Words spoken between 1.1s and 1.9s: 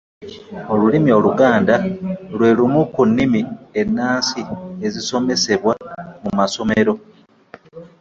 Oluganda